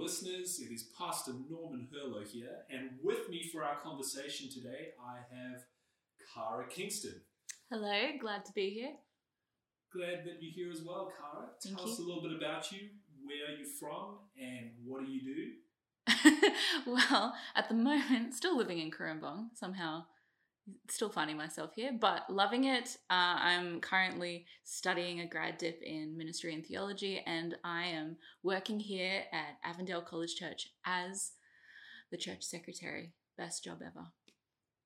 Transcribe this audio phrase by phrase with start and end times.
[0.00, 0.60] listeners.
[0.60, 5.60] It is Pastor Norman Hurlo here, and with me for our conversation today, I have
[6.34, 7.20] Cara Kingston.
[7.70, 8.92] Hello, glad to be here.
[9.92, 11.48] Glad that you're here as well, Cara.
[11.62, 12.78] Tell Thank us a little bit about you.
[13.24, 16.50] Where are you from, and what do you do?
[16.86, 20.04] well, at the moment, still living in Cooranbong, somehow
[20.88, 22.96] still finding myself here, but loving it.
[23.08, 28.80] Uh, I'm currently studying a grad dip in ministry and theology, and I am working
[28.80, 31.32] here at Avondale College Church as
[32.10, 33.12] the church secretary.
[33.36, 34.06] Best job ever.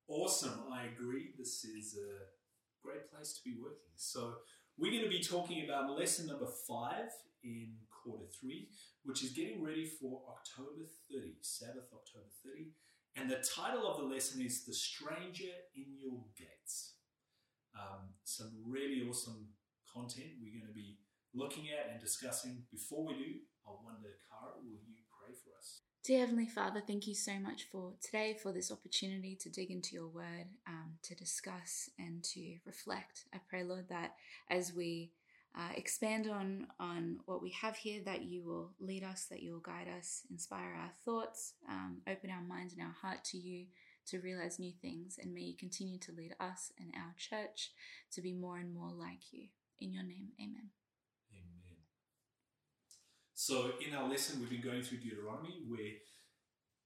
[0.09, 0.65] Awesome.
[0.73, 1.31] I agree.
[1.39, 3.95] This is a great place to be working.
[3.97, 4.35] So,
[4.77, 7.11] we're going to be talking about lesson number five
[7.45, 8.69] in quarter three,
[9.05, 12.71] which is getting ready for October 30, Sabbath, October 30.
[13.17, 16.95] And the title of the lesson is The Stranger in Your Gates.
[17.75, 19.49] Um, some really awesome
[19.93, 20.99] content we're going to be
[21.33, 22.65] looking at and discussing.
[22.73, 23.31] Before we do,
[23.67, 25.83] I wonder, Cara, will you pray for us?
[26.03, 29.95] Dear Heavenly Father, thank you so much for today, for this opportunity to dig into
[29.95, 33.25] your word, um, to discuss and to reflect.
[33.33, 34.15] I pray, Lord, that
[34.51, 35.13] as we
[35.57, 39.53] uh, expand on, on what we have here, that you will lead us, that you
[39.53, 43.67] will guide us, inspire our thoughts, um, open our minds and our heart to you
[44.07, 45.19] to realize new things.
[45.23, 47.71] And may you continue to lead us and our church
[48.13, 49.49] to be more and more like you.
[49.81, 50.71] In your name, amen.
[51.33, 51.79] Amen.
[53.35, 55.99] So, in our lesson, we've been going through Deuteronomy, where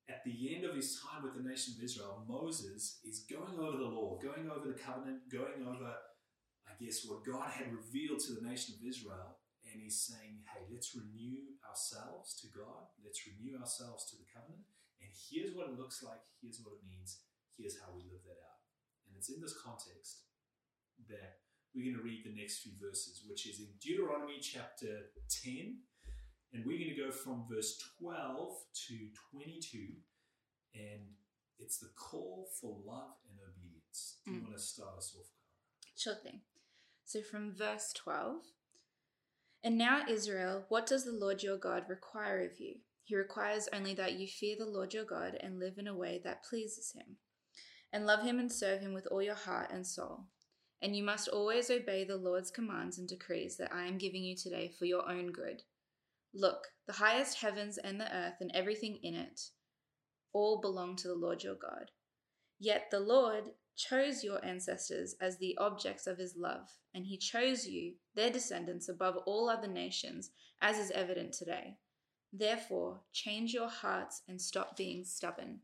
[0.09, 3.77] at the end of his time with the nation of Israel, Moses is going over
[3.77, 5.93] the law, going over the covenant, going over,
[6.81, 9.39] guess, what God had revealed to the nation of Israel.
[9.69, 14.65] And he's saying, hey, let's renew ourselves to God, let's renew ourselves to the covenant.
[15.05, 17.21] And here's what it looks like, here's what it means,
[17.59, 18.65] here's how we live that out.
[19.07, 20.25] And it's in this context
[21.13, 21.45] that
[21.77, 25.13] we're going to read the next few verses, which is in Deuteronomy chapter
[25.45, 25.85] 10.
[26.57, 28.17] And we're going to go from verse 12
[28.89, 28.95] to
[29.37, 30.01] 22.
[30.75, 31.13] And
[31.59, 34.17] it's the call for love and obedience.
[34.25, 34.45] Do you Mm.
[34.49, 35.29] want to start us off,
[35.85, 35.93] Cara?
[35.95, 36.41] Sure thing.
[37.09, 38.43] So from verse 12
[39.65, 42.81] And now, Israel, what does the Lord your God require of you?
[43.03, 46.21] He requires only that you fear the Lord your God and live in a way
[46.23, 47.17] that pleases him,
[47.95, 50.27] and love him and serve him with all your heart and soul.
[50.83, 54.37] And you must always obey the Lord's commands and decrees that I am giving you
[54.37, 55.63] today for your own good.
[56.35, 59.41] Look, the highest heavens and the earth and everything in it
[60.35, 61.91] all belong to the Lord your God.
[62.61, 63.45] Yet the Lord
[63.79, 68.89] chose your ancestors as the objects of his love, and he chose you, their descendants,
[68.89, 70.31] above all other nations,
[70.61, 71.77] as is evident today.
[72.33, 75.61] Therefore, change your hearts and stop being stubborn.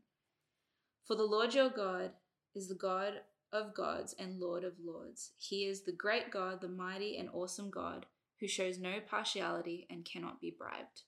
[1.05, 2.11] For the Lord your God
[2.55, 3.15] is the God
[3.51, 5.31] of gods and Lord of lords.
[5.37, 8.05] He is the great God, the mighty and awesome God,
[8.39, 11.03] who shows no partiality and cannot be bribed.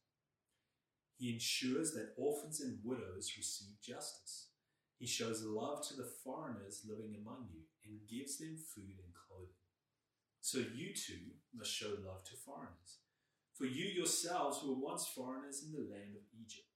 [1.18, 4.50] He ensures that orphans and widows receive justice.
[4.98, 9.62] He shows love to the foreigners living among you and gives them food and clothing.
[10.42, 13.06] So you too must show love to foreigners.
[13.54, 16.70] For you yourselves were once foreigners in the land of Egypt.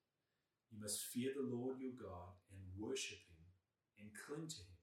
[0.72, 3.46] You must fear the Lord your God and worship him
[4.00, 4.80] and cling to him.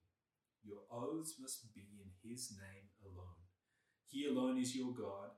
[0.63, 3.47] Your oaths must be in his name alone.
[4.07, 5.31] He alone is your God,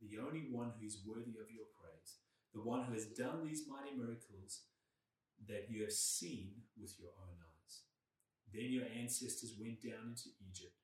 [0.00, 3.64] the only one who is worthy of your praise the one who has done these
[3.68, 4.68] mighty miracles
[5.48, 7.82] that you have seen with your own eyes.
[8.52, 10.76] Then your ancestors went down into Egypt,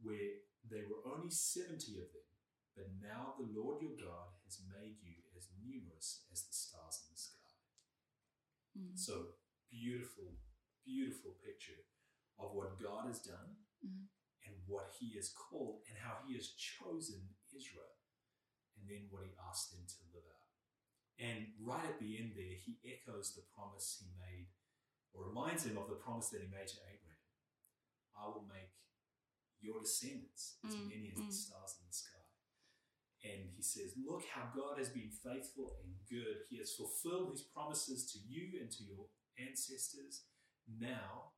[0.00, 2.28] where there were only 70 of them,
[2.76, 7.12] but now the Lord your God has made you as numerous as the stars in
[7.12, 7.52] the sky.
[8.78, 8.96] Mm.
[8.96, 9.36] So,
[9.70, 10.38] beautiful,
[10.84, 11.84] beautiful picture
[12.38, 14.08] of what God has done Mhm.
[14.46, 17.98] and what He has called and how He has chosen Israel,
[18.76, 20.41] and then what He asked them to live out.
[21.22, 24.50] And right at the end there, He echoes the promise He made,
[25.14, 27.12] or reminds him of the promise that He made to Abraham
[28.16, 28.70] I will make
[29.60, 31.26] your descendants as Mm, many as mm.
[31.26, 32.18] the stars in the sky.
[33.24, 36.42] And he says, Look how God has been faithful and good.
[36.50, 39.06] He has fulfilled his promises to you and to your
[39.38, 40.24] ancestors.
[40.66, 41.32] Now,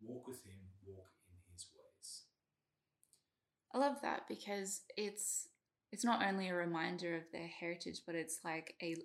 [0.00, 2.24] walk with him, walk in his ways.
[3.72, 5.48] I love that because it's
[5.94, 8.96] it's not only a reminder of their heritage, but it's like a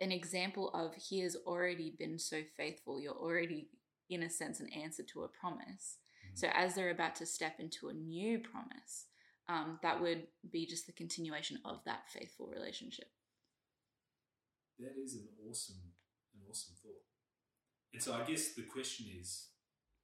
[0.00, 3.00] an example of he has already been so faithful.
[3.00, 3.68] You're already,
[4.08, 5.98] in a sense, an answer to a promise.
[6.24, 6.38] Mhm.
[6.38, 9.08] So as they're about to step into a new promise,
[9.48, 13.12] um, that would be just the continuation of that faithful relationship.
[14.78, 15.92] That is an awesome,
[16.34, 17.04] an awesome thought.
[17.92, 19.50] And so I guess the question is,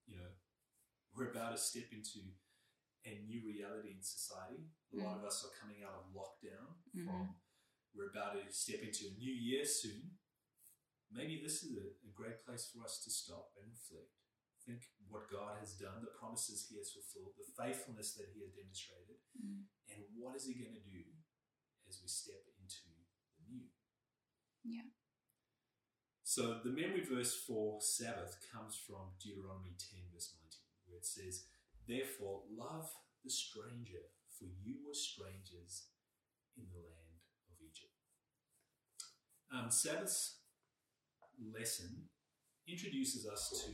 [0.05, 0.31] you know,
[1.15, 2.19] we're about to step into
[3.07, 4.67] a new reality in society.
[4.93, 6.75] A lot of us are coming out of lockdown
[7.07, 7.39] from
[7.95, 10.21] we're about to step into a new year soon.
[11.09, 14.13] Maybe this is a, a great place for us to stop and reflect.
[14.67, 18.53] Think what God has done, the promises He has fulfilled, the faithfulness that He has
[18.53, 19.69] demonstrated, Mm.
[19.93, 21.05] and what is He going to do
[21.89, 22.91] as we step into
[23.39, 23.69] the new.
[24.67, 24.91] Yeah.
[26.27, 31.47] So the memory verse for Sabbath comes from Deuteronomy 10, verse 19, where it says,
[31.89, 32.91] Therefore, love
[33.25, 35.87] the stranger, for you were strangers
[36.57, 37.95] in the land of Egypt.
[39.53, 40.41] Um, Sabbath's
[41.39, 42.09] lesson
[42.67, 43.73] introduces us to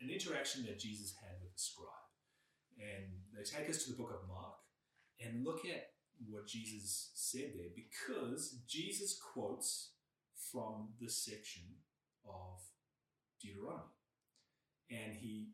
[0.00, 1.88] an interaction that Jesus had with the scribe.
[2.78, 4.56] And they take us to the book of Mark
[5.20, 5.94] and look at
[6.28, 9.92] what Jesus said there because Jesus quotes
[10.50, 11.64] from the section
[12.24, 12.60] of
[13.40, 13.94] Deuteronomy.
[14.90, 15.50] And he,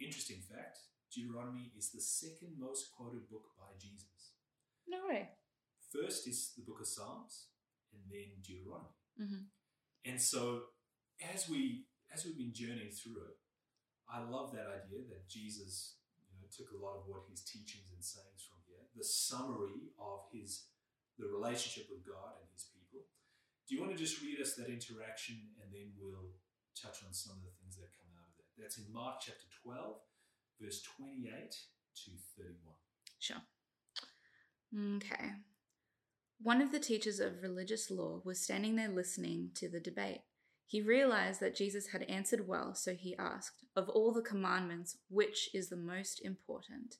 [0.00, 0.78] interesting fact,
[1.12, 4.36] Deuteronomy is the second most quoted book by Jesus.
[4.86, 5.30] No way.
[5.92, 7.48] First is the book of Psalms,
[7.92, 8.96] and then Deuteronomy.
[9.20, 9.44] Mm-hmm.
[10.04, 10.72] And so,
[11.32, 13.36] as we as we've been journeying through it,
[14.08, 16.00] I love that idea that Jesus,
[16.32, 19.92] you know, took a lot of what his teachings and sayings from here, the summary
[20.00, 20.68] of his
[21.18, 23.04] the relationship with God and his people.
[23.66, 26.32] Do you want to just read us that interaction, and then we'll
[26.72, 28.48] touch on some of the things that come out of that?
[28.56, 30.00] That's in Mark chapter twelve,
[30.60, 31.54] verse twenty-eight
[32.04, 32.74] to thirty-one.
[33.18, 33.42] Sure.
[34.96, 35.32] Okay.
[36.40, 40.20] One of the teachers of religious law was standing there listening to the debate.
[40.66, 45.48] He realized that Jesus had answered well, so he asked, Of all the commandments, which
[45.54, 46.96] is the most important?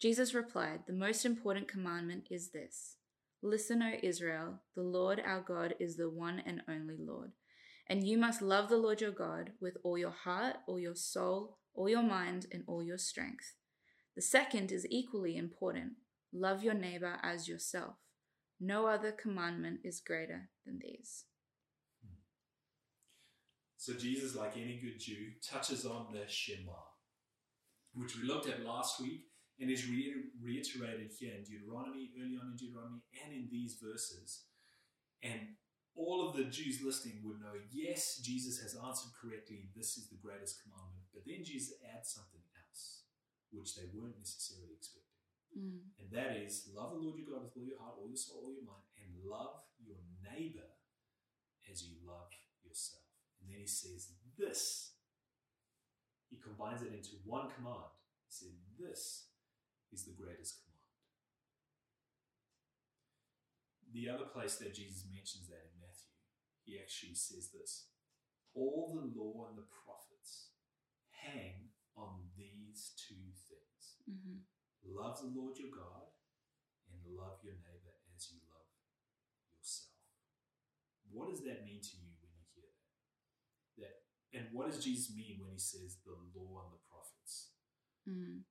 [0.00, 2.96] Jesus replied, The most important commandment is this
[3.42, 7.32] Listen, O Israel, the Lord our God is the one and only Lord.
[7.88, 11.58] And you must love the Lord your God with all your heart, all your soul,
[11.74, 13.54] all your mind, and all your strength.
[14.14, 15.92] The second is equally important
[16.32, 17.96] love your neighbor as yourself.
[18.60, 21.24] No other commandment is greater than these.
[23.76, 26.72] So Jesus, like any good Jew, touches on the Shema,
[27.94, 29.22] which we looked at last week
[29.58, 34.44] and is reiterated here in Deuteronomy, early on in Deuteronomy, and in these verses.
[35.22, 35.40] And
[35.96, 39.68] all of the Jews listening would know, yes, Jesus has answered correctly.
[39.74, 40.91] This is the greatest commandment.
[41.12, 43.04] But then Jesus adds something else,
[43.52, 45.12] which they weren't necessarily expecting.
[45.52, 45.92] Mm.
[46.00, 48.48] And that is love the Lord your God with all your heart, all your soul,
[48.48, 50.72] all your mind, and love your neighbor
[51.68, 52.32] as you love
[52.64, 53.04] yourself.
[53.40, 54.96] And then he says this.
[56.32, 57.92] He combines it into one command.
[58.24, 59.28] He said, This
[59.92, 60.72] is the greatest command.
[63.92, 66.16] The other place that Jesus mentions that in Matthew,
[66.64, 67.92] he actually says this
[68.56, 70.11] All the law and the prophets
[71.22, 74.42] hang on these two things hmm
[74.82, 76.10] love the Lord your God
[76.90, 78.66] and love your neighbor as you love
[79.50, 79.94] yourself.
[81.10, 82.98] What does that mean to you when you hear that?
[83.80, 83.94] That
[84.36, 87.52] and what does Jesus mean when he says the law and the prophets?
[88.08, 88.44] Mm.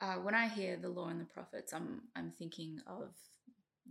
[0.00, 3.14] Uh, when I hear the law and the prophets, I'm I'm thinking of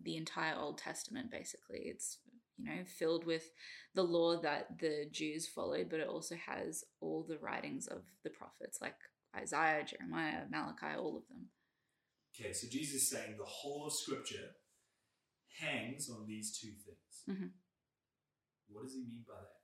[0.02, 1.32] the entire Old Testament.
[1.32, 2.20] Basically, it's
[2.58, 3.52] you know filled with
[3.94, 8.30] the law that the Jews followed, but it also has all the writings of the
[8.30, 8.96] prophets, like
[9.36, 11.48] Isaiah, Jeremiah, Malachi, all of them.
[12.36, 14.56] Okay, so Jesus is saying the whole of Scripture
[15.60, 17.24] hangs on these two things.
[17.28, 17.52] Mhm.
[18.68, 19.62] What does he mean by that?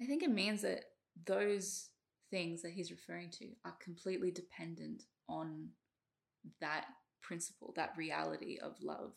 [0.00, 0.84] I think it means that
[1.24, 1.90] those
[2.30, 5.70] things that he's referring to are completely dependent on
[6.60, 6.86] that
[7.22, 9.14] principle, that reality of love.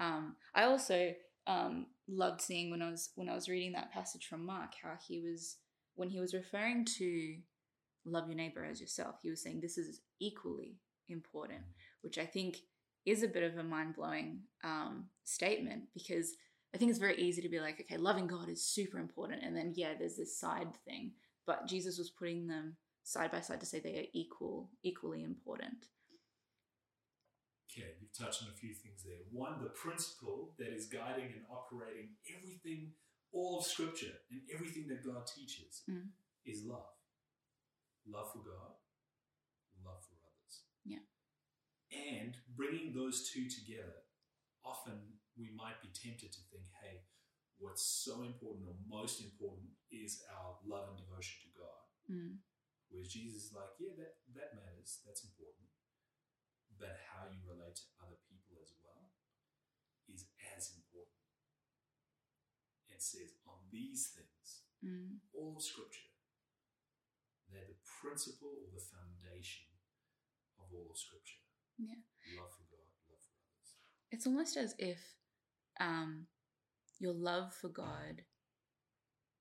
[0.00, 1.12] Um, I also
[1.46, 4.94] um, loved seeing when I was when I was reading that passage from Mark how
[5.06, 5.56] he was
[5.94, 7.36] when he was referring to
[8.04, 9.16] love your neighbor as yourself.
[9.22, 10.76] He was saying this is equally
[11.08, 11.62] important,
[12.02, 12.58] which I think
[13.04, 16.34] is a bit of a mind blowing um, statement because
[16.74, 19.42] I think it's very easy to be like, okay, loving God is super important.
[19.42, 21.12] And then, yeah, there's this side thing.
[21.46, 25.88] But Jesus was putting them side by side to say they are equal, equally important.
[27.72, 29.24] Okay, you've touched on a few things there.
[29.32, 32.92] One, the principle that is guiding and operating everything,
[33.32, 36.12] all of Scripture, and everything that God teaches Mm.
[36.44, 36.92] is love.
[38.04, 38.76] Love for God,
[39.82, 40.64] love for others.
[40.84, 41.00] Yeah.
[41.90, 44.04] And bringing those two together,
[44.64, 47.06] often we might be tempted to think, hey,
[47.56, 51.82] what's so important or most important is our love and devotion to God.
[52.10, 52.38] Mm.
[52.90, 55.71] Whereas Jesus is like, yeah, that, that matters, that's important.
[56.78, 59.10] But how you relate to other people as well
[60.10, 60.26] is
[60.56, 61.18] as important.
[62.90, 65.20] It says, on these things, Mm.
[65.32, 66.10] all of Scripture,
[67.48, 69.66] they're the principle or the foundation
[70.58, 71.38] of all of Scripture.
[71.78, 71.94] Yeah.
[72.36, 73.76] Love for God, love for others.
[74.10, 74.98] it's almost as if
[75.78, 76.26] um,
[76.98, 78.24] your love for God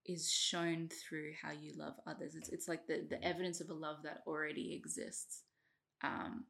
[0.05, 2.35] is shown through how you love others.
[2.35, 5.43] It's it's like the the evidence of a love that already exists,
[6.03, 6.45] um,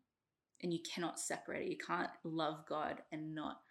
[0.63, 1.71] and you cannot separate it.
[1.71, 3.61] You can't love God and not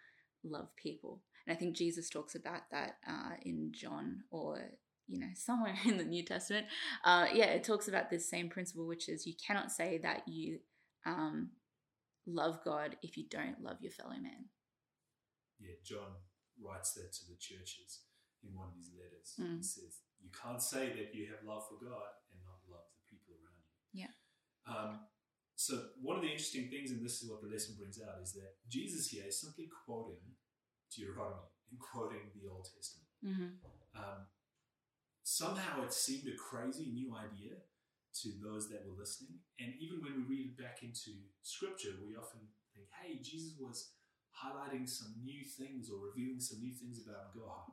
[0.45, 1.23] love people.
[1.47, 4.61] And I think Jesus talks about that uh, in John or
[5.07, 6.67] you know somewhere in the New Testament.
[7.05, 10.61] Uh, yeah, it talks about this same principle, which is you cannot say that you
[11.07, 11.51] um,
[12.27, 14.49] love God if you don't love your fellow man.
[15.59, 16.17] Yeah, John
[16.61, 18.01] writes that to the churches
[18.45, 19.37] in one of his letters.
[19.37, 19.59] Mm.
[19.59, 23.05] He says, You can't say that you have love for God and not love the
[23.09, 24.05] people around you.
[24.05, 24.15] Yeah.
[24.65, 25.01] Um,
[25.61, 28.33] so, one of the interesting things, and this is what the lesson brings out, is
[28.33, 30.25] that Jesus here is simply quoting
[30.89, 33.13] Deuteronomy and quoting the Old Testament.
[33.21, 33.61] Mm-hmm.
[33.93, 34.25] Um,
[35.21, 37.61] somehow it seemed a crazy new idea
[38.25, 39.37] to those that were listening.
[39.61, 41.13] And even when we read it back into
[41.45, 42.41] scripture, we often
[42.73, 43.93] think, hey, Jesus was
[44.33, 47.69] highlighting some new things or revealing some new things about God.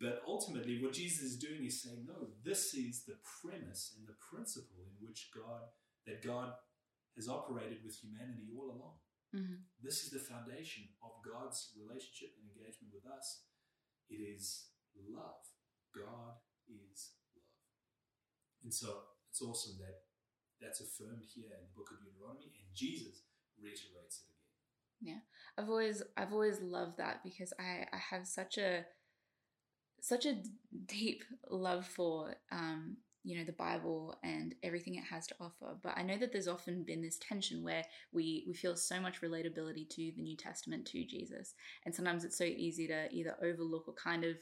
[0.00, 4.16] But ultimately, what Jesus is doing is saying, no, this is the premise and the
[4.16, 5.68] principle in which God,
[6.08, 6.56] that God
[7.16, 8.96] has operated with humanity all along.
[9.34, 9.64] Mm-hmm.
[9.82, 13.48] This is the foundation of God's relationship and engagement with us.
[14.08, 15.42] It is love.
[15.92, 17.56] God is love.
[18.62, 20.06] And so it's awesome that
[20.60, 23.28] that's affirmed here in the book of Deuteronomy, and Jesus
[23.60, 24.46] reiterates it again.
[25.00, 25.22] Yeah.
[25.58, 28.84] I've always I've always loved that because I I have such a
[30.00, 30.42] such a
[30.86, 35.76] deep love for um you know the Bible and everything it has to offer.
[35.82, 39.20] But I know that there's often been this tension where we we feel so much
[39.20, 41.54] relatability to the New Testament to Jesus,
[41.84, 44.36] and sometimes it's so easy to either overlook or kind of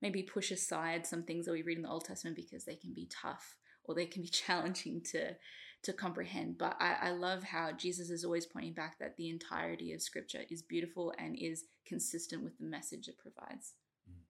[0.00, 2.94] maybe push aside some things that we read in the Old Testament because they can
[2.94, 5.36] be tough or they can be challenging to
[5.82, 6.56] to comprehend.
[6.56, 10.42] But I, I love how Jesus is always pointing back that the entirety of Scripture
[10.48, 13.74] is beautiful and is consistent with the message it provides.
[14.08, 14.22] Mm.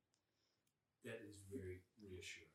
[1.05, 2.52] That is very reassuring.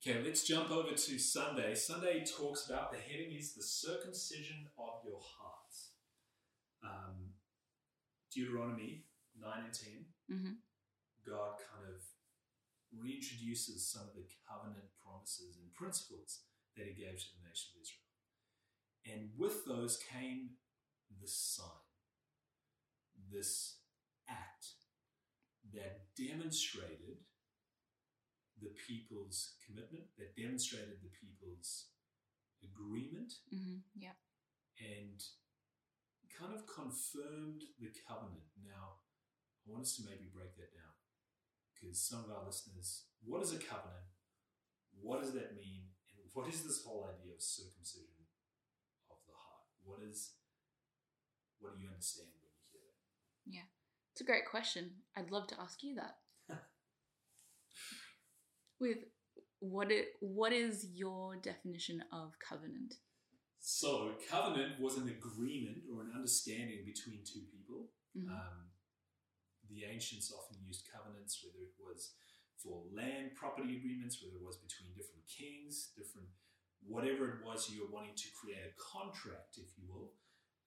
[0.00, 1.74] Okay, let's jump over to Sunday.
[1.74, 5.90] Sunday talks about the heading is the circumcision of your hearts.
[6.82, 7.36] Um,
[8.34, 9.04] Deuteronomy
[9.38, 9.92] 9 and 10,
[10.30, 10.62] Mm-hmm.
[11.26, 12.00] God kind of
[12.94, 16.42] reintroduces some of the covenant promises and principles
[16.76, 18.14] that he gave to the nation of Israel.
[19.04, 20.50] And with those came
[21.20, 21.66] this sign,
[23.30, 23.80] this
[24.30, 24.66] act
[25.74, 27.26] that demonstrated
[28.60, 31.90] the people's commitment, that demonstrated the people's
[32.62, 33.80] agreement, Mm-hmm.
[33.96, 34.16] Yeah.
[34.78, 35.18] and
[36.28, 38.48] kind of confirmed the covenant.
[38.64, 39.00] Now,
[39.60, 40.96] I want us to maybe break that down
[41.72, 44.08] because some of our listeners, what is a covenant?
[45.00, 45.92] What does that mean?
[46.16, 48.24] And what is this whole idea of circumcision
[49.10, 49.68] of the heart?
[49.84, 50.36] What is,
[51.60, 53.00] what do you understand when you hear that?
[53.48, 53.68] Yeah,
[54.12, 55.04] it's a great question.
[55.16, 56.20] I'd love to ask you that.
[58.80, 58.98] With
[59.60, 62.94] what it what is your definition of covenant?
[63.60, 67.92] So, covenant was an agreement or an understanding between two people.
[68.16, 68.30] Mhm.
[68.30, 68.70] Um,
[69.68, 72.14] the ancients often used covenants, whether it was
[72.56, 76.28] for land property agreements, whether it was between different kings, different
[76.82, 80.16] whatever it was you were wanting to create a contract, if you will,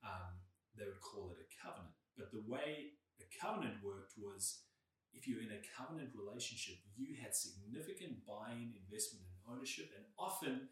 [0.04, 0.40] um,
[0.78, 1.96] they would call it a covenant.
[2.16, 4.66] But the way a covenant worked was
[5.14, 10.70] if you're in a covenant relationship, you had significant buy-in, investment, and ownership, and often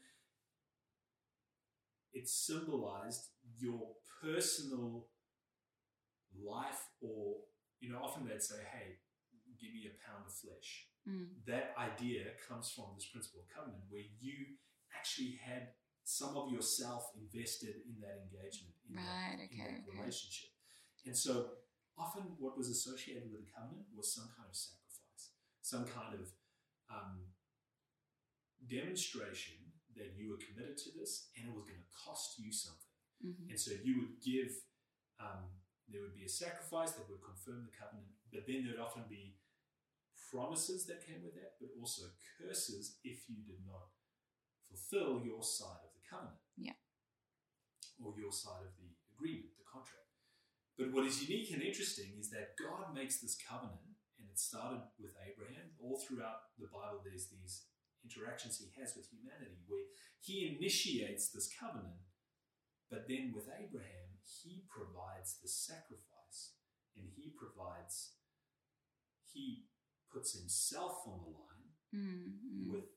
[2.14, 5.08] it symbolized your personal
[6.44, 7.36] life or
[7.80, 8.96] you know often they'd say hey
[9.60, 11.30] give me a pound of flesh Mm.
[11.48, 14.54] that idea comes from this principle of covenant where you
[14.96, 15.70] actually had
[16.04, 19.98] some of yourself invested in that engagement in Right, that, in okay, that okay.
[19.98, 20.50] relationship
[21.08, 21.58] and so
[22.02, 25.26] often what was associated with a covenant was some kind of sacrifice
[25.62, 26.26] some kind of
[26.90, 27.30] um,
[28.68, 29.56] demonstration
[29.96, 32.90] that you were committed to this and it was going to cost you something
[33.24, 33.50] Mhm.
[33.54, 34.50] and so you would give,
[35.20, 35.54] um,
[35.88, 39.38] there would be a sacrifice that would confirm the covenant, but then there'd often be
[40.32, 43.92] promises that came with that, but also curses if you did not
[44.68, 46.40] fulfill your side of the covenant.
[46.58, 46.74] Yeah.
[48.02, 49.51] Or your side of the agreement, the.
[50.82, 53.86] But what is unique and interesting is that God makes this covenant,
[54.18, 55.78] and it started with Abraham.
[55.78, 57.70] All throughout the Bible, there's these
[58.02, 59.86] interactions he has with humanity where
[60.18, 62.02] he initiates this covenant
[62.92, 66.60] but then with Abraham, he provides the sacrifice
[66.92, 68.20] and he provides,
[69.32, 69.64] he
[70.12, 71.48] puts himself on the line
[71.92, 72.72] Mm, mm.
[72.72, 72.88] with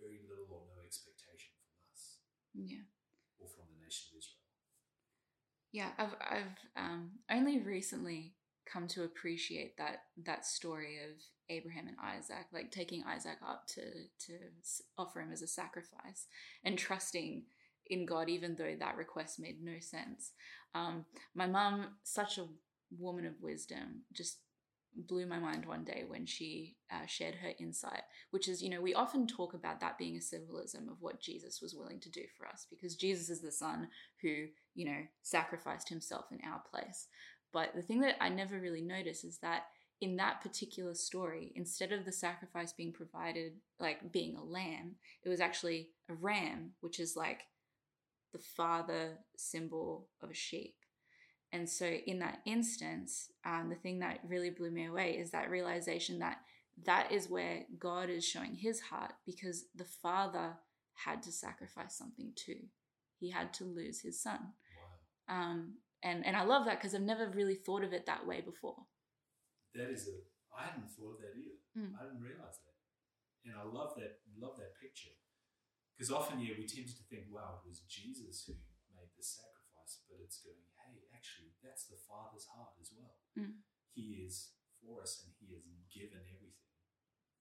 [0.00, 2.24] very little or no expectation from us
[2.56, 2.88] Yeah.
[3.36, 4.48] or from the nation of Israel.
[5.76, 8.32] Yeah, I've I've um, only recently
[8.64, 13.82] come to appreciate that that story of Abraham and Isaac, like taking Isaac up to
[13.82, 14.38] to
[14.96, 16.28] offer him as a sacrifice
[16.64, 17.42] and trusting
[17.90, 20.32] in God, even though that request made no sense.
[20.74, 21.04] Um,
[21.34, 22.48] my mom, such a
[22.98, 24.38] woman of wisdom, just
[24.96, 28.80] blew my mind one day when she uh, shared her insight, which is, you know,
[28.80, 32.22] we often talk about that being a symbolism of what Jesus was willing to do
[32.36, 33.88] for us because Jesus is the son
[34.22, 37.08] who, you know, sacrificed himself in our place.
[37.52, 39.64] But the thing that I never really noticed is that
[40.00, 45.28] in that particular story, instead of the sacrifice being provided, like being a lamb, it
[45.28, 47.42] was actually a ram, which is like
[48.32, 50.74] the father symbol of a sheep.
[51.52, 55.50] And so, in that instance, um, the thing that really blew me away is that
[55.50, 56.38] realization that
[56.84, 60.58] that is where God is showing his heart because the father
[60.94, 62.68] had to sacrifice something too.
[63.18, 64.52] He had to lose his son.
[65.28, 65.34] Wow.
[65.34, 68.40] Um, and, and I love that because I've never really thought of it that way
[68.40, 68.76] before.
[69.74, 70.16] That is a,
[70.52, 71.60] I hadn't thought of that either.
[71.76, 71.96] Mm.
[71.96, 72.76] I didn't realize that.
[73.48, 75.14] And I love that, love that picture.
[75.96, 78.52] Because often, yeah, we tend to think, wow, it was Jesus who
[78.92, 80.60] made the sacrifice, but it's going,
[81.66, 83.18] that's the Father's heart as well.
[83.34, 83.66] Mm.
[83.92, 86.54] He is for us and He has given everything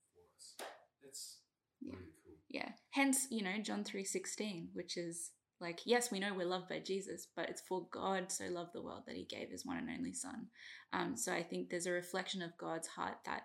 [0.09, 0.57] for us.
[1.03, 1.39] That's
[1.79, 1.93] yeah.
[1.93, 2.41] really cool.
[2.49, 2.73] Yeah.
[2.91, 7.27] Hence, you know, John 3.16, which is like, yes, we know we're loved by Jesus,
[7.35, 10.13] but it's for God so loved the world that he gave his one and only
[10.13, 10.47] son.
[10.91, 13.43] Um, so I think there's a reflection of God's heart that,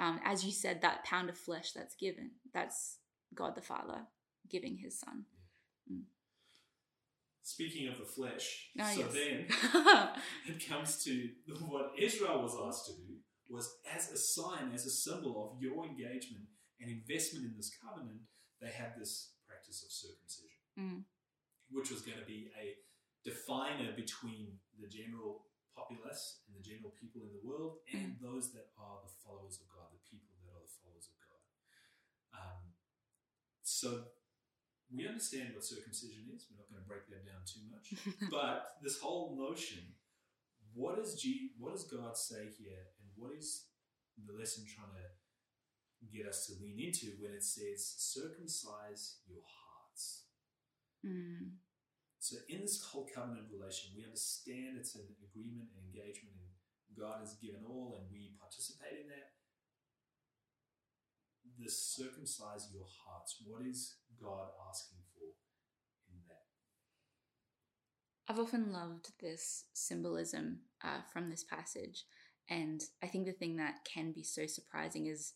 [0.00, 2.98] um, as you said, that pound of flesh that's given, that's
[3.34, 4.02] God the Father
[4.50, 5.24] giving his son.
[5.90, 6.02] Mm.
[7.44, 9.12] Speaking of the flesh, oh, so yes.
[9.12, 9.46] then
[10.48, 11.28] it comes to
[11.68, 13.20] what Israel was asked to do
[13.50, 16.48] was as a sign, as a symbol of your engagement
[16.80, 18.24] and investment in this covenant,
[18.60, 21.00] they had this practice of circumcision, mm.
[21.70, 22.80] which was going to be a
[23.28, 25.44] definer between the general
[25.76, 28.22] populace and the general people in the world and mm.
[28.24, 31.40] those that are the followers of God, the people that are the followers of God.
[32.32, 32.60] Um,
[33.62, 34.13] so
[34.94, 36.46] we understand what circumcision is.
[36.46, 37.86] We're not going to break that down too much.
[38.30, 39.98] but this whole notion,
[40.72, 43.66] what does G, what does God say here, and what is
[44.14, 45.06] the lesson trying to
[46.14, 50.30] get us to lean into when it says circumcise your hearts?
[51.04, 51.58] Mm.
[52.22, 56.48] So in this whole covenant relation, we understand it's an agreement and engagement, and
[56.96, 59.33] God has given all, and we participate in that
[61.58, 63.36] the circumcise your hearts.
[63.46, 65.28] What is God asking for
[66.10, 66.44] in that?
[68.28, 72.04] I've often loved this symbolism uh, from this passage.
[72.48, 75.34] And I think the thing that can be so surprising is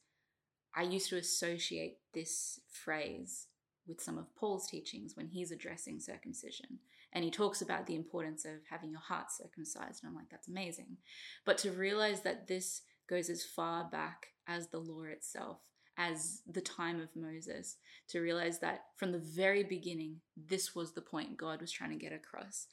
[0.76, 3.46] I used to associate this phrase
[3.86, 6.78] with some of Paul's teachings when he's addressing circumcision.
[7.12, 10.02] And he talks about the importance of having your heart circumcised.
[10.02, 10.98] And I'm like, that's amazing.
[11.46, 15.58] But to realize that this goes as far back as the law itself
[15.98, 17.76] as the time of Moses
[18.08, 21.96] to realize that from the very beginning, this was the point God was trying to
[21.96, 22.68] get across.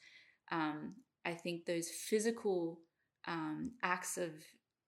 [0.50, 2.78] Um, I think those physical
[3.26, 4.30] um, acts of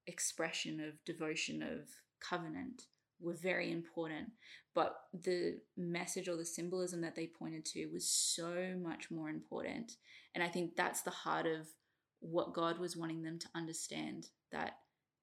[0.07, 1.89] expression, of devotion, of
[2.21, 2.85] covenant
[3.21, 4.29] were very important,
[4.73, 9.97] but the message or the symbolism that they pointed to was so much more important.
[10.37, 11.67] And I think that's the heart of
[12.21, 14.75] what God was wanting them to understand that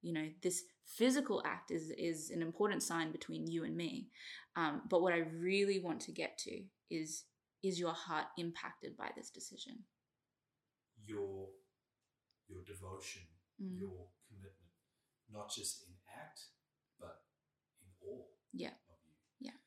[0.02, 4.08] you know this physical act is is an important sign between you and me
[4.56, 7.24] um, but what i really want to get to is
[7.62, 9.74] is your heart impacted by this decision
[11.04, 11.48] your
[12.48, 13.22] your devotion
[13.60, 13.78] mm.
[13.78, 14.74] your commitment
[15.32, 16.40] not just in act
[17.00, 17.22] but
[17.82, 18.68] in all yeah.
[18.88, 19.58] of you yeah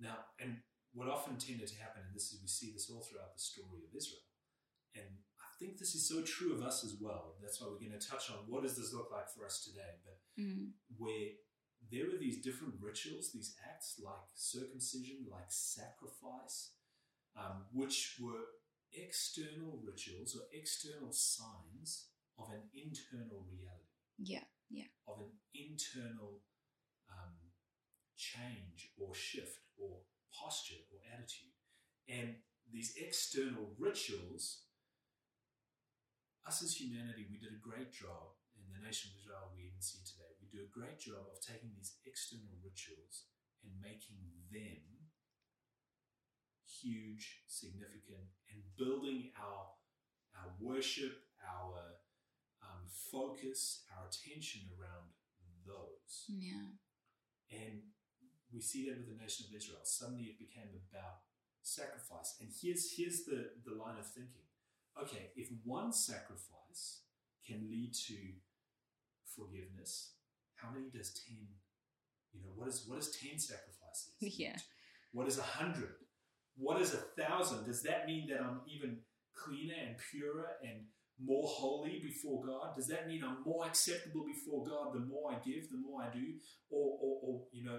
[0.00, 0.56] now and
[0.94, 3.84] what often tended to happen and this is we see this all throughout the story
[3.84, 4.24] of israel
[4.94, 5.18] and
[5.58, 7.34] think this is so true of us as well.
[7.40, 10.00] That's why we're going to touch on what does this look like for us today.
[10.04, 10.70] But mm.
[10.96, 11.36] where
[11.90, 16.72] there were these different rituals, these acts like circumcision, like sacrifice,
[17.36, 18.44] um, which were
[18.92, 23.94] external rituals or external signs of an internal reality.
[24.18, 24.90] Yeah, yeah.
[25.06, 26.40] Of an internal
[27.10, 27.34] um,
[28.16, 29.98] change or shift or
[30.32, 31.52] posture or attitude.
[32.08, 32.36] And
[32.72, 34.63] these external rituals
[36.46, 39.80] us as humanity, we did a great job in the nation of Israel, we even
[39.80, 43.28] see today, we do a great job of taking these external rituals
[43.64, 44.20] and making
[44.52, 45.08] them
[46.68, 49.72] huge, significant, and building our,
[50.36, 52.04] our worship, our
[52.60, 55.08] um, focus, our attention around
[55.64, 56.28] those.
[56.28, 56.76] Yeah.
[57.48, 57.88] And
[58.52, 59.80] we see that with the nation of Israel.
[59.84, 61.24] Suddenly it became about
[61.62, 62.36] sacrifice.
[62.40, 64.43] And here's, here's the, the line of thinking
[65.00, 67.00] okay, if one sacrifice
[67.46, 68.16] can lead to
[69.36, 70.12] forgiveness,
[70.56, 71.36] how many does 10,
[72.32, 74.14] you know, what is, what is 10 sacrifices?
[74.20, 74.56] Yeah.
[75.12, 75.94] What is a hundred?
[76.56, 77.66] What is a thousand?
[77.66, 78.98] Does that mean that I'm even
[79.32, 80.86] cleaner and purer and
[81.22, 82.74] more holy before God?
[82.74, 86.12] Does that mean I'm more acceptable before God the more I give, the more I
[86.12, 86.24] do?
[86.70, 87.78] Or, or, or you know,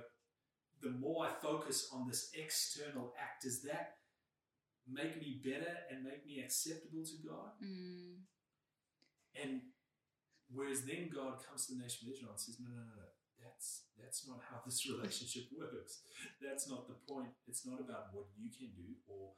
[0.82, 3.96] the more I focus on this external act, does that
[4.88, 7.58] make me better and make me acceptable to God?
[7.64, 8.26] Mm.
[9.36, 9.62] And
[10.54, 13.10] whereas then God comes to the nation of Israel and says, no, no, no, no,
[13.42, 16.02] that's that's not how this relationship works.
[16.42, 17.34] That's not the point.
[17.48, 19.34] It's not about what you can do or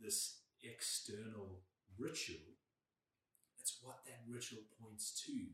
[0.00, 1.64] this external
[1.98, 2.56] ritual.
[3.58, 5.52] It's what that ritual points to,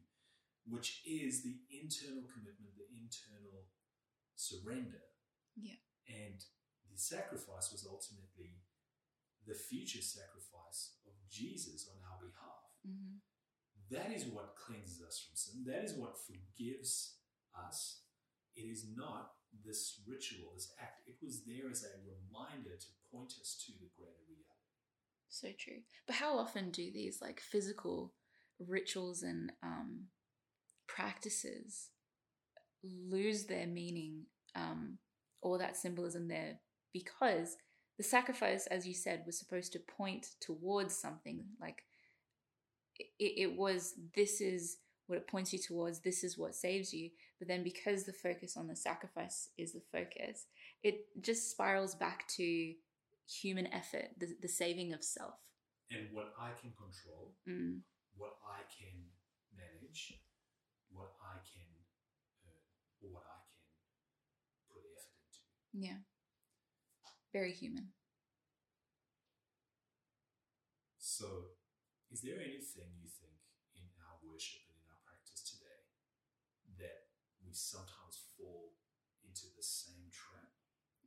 [0.68, 3.66] which is the internal commitment, the internal
[4.36, 5.02] surrender.
[5.56, 5.80] Yeah.
[6.06, 6.38] And
[6.92, 8.62] the sacrifice was ultimately
[9.46, 12.64] the future sacrifice of Jesus on our behalf.
[12.84, 13.22] hmm
[13.90, 15.64] That is what cleanses us from sin.
[15.66, 17.18] That is what forgives
[17.54, 18.02] us.
[18.56, 19.30] It is not
[19.64, 21.06] this ritual, this act.
[21.06, 24.66] It was there as a reminder to point us to the greater reality.
[25.28, 25.82] So true.
[26.06, 28.14] But how often do these like physical
[28.58, 30.06] rituals and um,
[30.88, 31.90] practices
[32.82, 34.98] lose their meaning um,
[35.42, 36.58] or that symbolism there
[36.92, 37.56] because
[37.96, 41.82] the sacrifice, as you said, was supposed to point towards something like
[42.98, 47.10] it, it was this is what it points you towards, this is what saves you.
[47.38, 50.46] But then because the focus on the sacrifice is the focus,
[50.82, 52.74] it just spirals back to
[53.28, 55.34] human effort, the, the saving of self.
[55.90, 57.80] And what I can control, Mm.
[58.16, 59.06] what I can
[59.54, 60.20] manage,
[60.90, 61.70] what I can
[62.42, 62.58] earn,
[63.02, 63.62] or what I can
[64.68, 65.86] put effort into.
[65.86, 65.98] Yeah.
[67.36, 67.92] Very human.
[70.96, 71.52] So,
[72.08, 73.36] is there anything you think
[73.76, 75.84] in our worship and in our practice today
[76.80, 77.12] that
[77.44, 78.72] we sometimes fall
[79.20, 80.48] into the same trap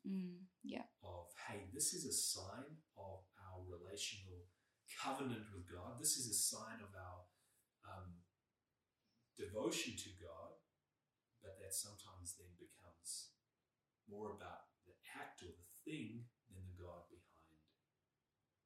[0.05, 0.45] Mm.
[0.61, 0.85] Yeah.
[1.01, 4.45] of, hey, this is a sign of our relational
[5.01, 5.97] covenant with God.
[5.99, 7.25] This is a sign of our
[7.89, 8.21] um,
[9.35, 10.61] devotion to God,
[11.41, 13.33] but that sometimes then becomes
[14.07, 16.21] more about the act or the thing
[16.53, 17.45] than the God behind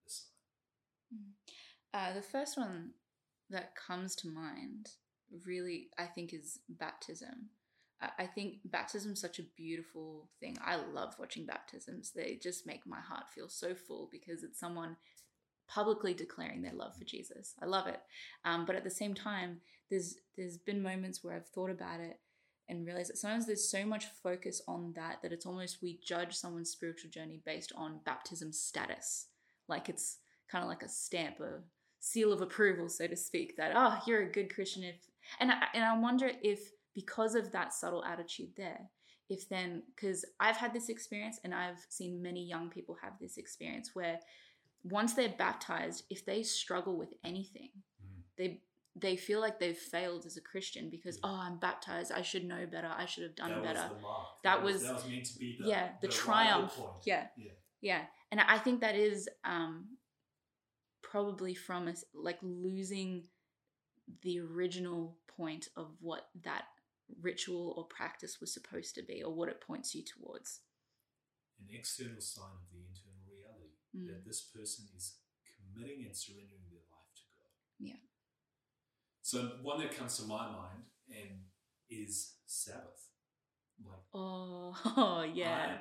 [0.06, 1.34] the sign.
[1.94, 2.92] Uh, the first one
[3.50, 4.90] that comes to mind
[5.46, 7.50] really, I think, is baptism.
[8.02, 10.58] I- I think baptism is such a beautiful thing.
[10.62, 12.12] I love watching baptisms.
[12.12, 14.98] They just make my heart feel so full because it's someone
[15.68, 17.56] publicly declaring their love for Jesus.
[17.62, 18.02] I love it.
[18.44, 22.20] Um, but at the same time, there's there's been moments where I've thought about it
[22.70, 26.34] and realize that sometimes there's so much focus on that that it's almost we judge
[26.34, 29.28] someone's spiritual journey based on baptism status.
[29.68, 30.18] Like it's
[30.50, 31.60] kind of like a stamp, a
[32.00, 34.96] seal of approval, so to speak, that oh, you're a good Christian if
[35.40, 38.90] and I, and I wonder if because of that subtle attitude there,
[39.30, 43.38] if then because I've had this experience and I've seen many young people have this
[43.38, 44.20] experience where
[44.84, 47.70] once they're baptized, if they struggle with anything,
[48.04, 48.24] Mm.
[48.38, 48.62] they
[48.96, 52.66] they feel like they've failed as a Christian because oh, I'm baptized, I should know
[52.68, 53.80] better, I should have done that better.
[53.80, 54.28] was the mark.
[54.44, 56.76] That was- that was meant to be the yeah, the rival triumph.
[56.76, 56.92] point.
[57.06, 57.28] Yeah.
[57.38, 57.52] yeah.
[57.82, 59.98] Yeah, and I think that is um,
[61.02, 63.24] probably from us like losing
[64.22, 66.66] the original point of what that
[67.22, 70.62] ritual or practice was supposed to be, or what it points you towards.
[71.60, 74.08] An external sign of the internal reality Mm.
[74.08, 77.52] that this person is committing and surrendering their life to God.
[77.80, 78.00] Yeah.
[79.24, 81.40] So one that comes to my mind and
[81.90, 83.10] is Sabbath.
[83.84, 85.78] Like Oh, yeah.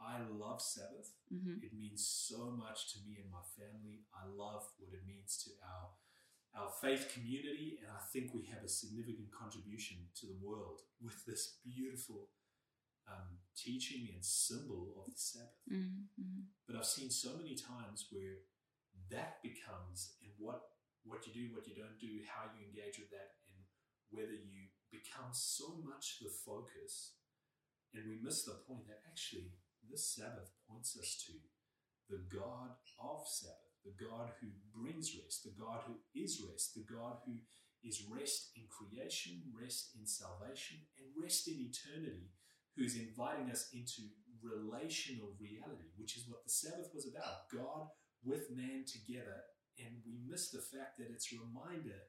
[0.00, 1.14] I, I love Sabbath.
[1.30, 4.02] hmm It means so much to me and my family.
[4.12, 5.88] I love what it means to our
[6.52, 11.24] our faith community, and I think we have a significant contribution to the world with
[11.24, 12.26] this beautiful
[13.06, 15.62] um, teaching and symbol of the Sabbath.
[15.68, 18.42] hmm But I've seen so many times where
[19.14, 20.60] that becomes and what
[21.04, 23.60] what you do, what you don't do, how you engage with that, and
[24.10, 27.16] whether you become so much the focus,
[27.94, 29.54] and we miss the point that actually
[29.88, 31.34] this Sabbath points us to
[32.10, 36.86] the God of Sabbath, the God who brings rest, the God who is rest, the
[36.86, 37.38] God who
[37.82, 42.28] is rest in creation, rest in salvation, and rest in eternity,
[42.76, 44.10] who's inviting us into
[44.42, 47.88] relational reality, which is what the Sabbath was about God
[48.24, 49.42] with man together.
[49.80, 52.00] And we miss the fact that it's a reminder